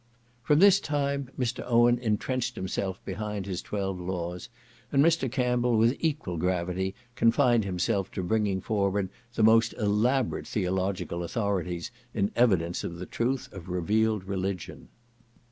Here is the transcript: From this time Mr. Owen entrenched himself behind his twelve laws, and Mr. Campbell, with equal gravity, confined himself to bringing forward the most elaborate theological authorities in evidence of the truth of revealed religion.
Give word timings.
From 0.41 0.57
this 0.57 0.79
time 0.79 1.29
Mr. 1.37 1.63
Owen 1.67 1.99
entrenched 1.99 2.55
himself 2.55 2.99
behind 3.05 3.45
his 3.45 3.61
twelve 3.61 3.99
laws, 3.99 4.49
and 4.91 5.05
Mr. 5.05 5.31
Campbell, 5.31 5.77
with 5.77 5.95
equal 5.99 6.37
gravity, 6.37 6.95
confined 7.15 7.65
himself 7.65 8.09
to 8.13 8.23
bringing 8.23 8.61
forward 8.61 9.09
the 9.35 9.43
most 9.43 9.73
elaborate 9.75 10.47
theological 10.47 11.21
authorities 11.23 11.91
in 12.15 12.31
evidence 12.35 12.83
of 12.83 12.95
the 12.97 13.05
truth 13.05 13.47
of 13.53 13.69
revealed 13.69 14.23
religion. 14.23 14.87